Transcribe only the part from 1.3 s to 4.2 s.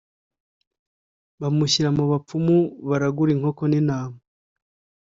bamushyira mu bapfumu baragura inkoko n'intama.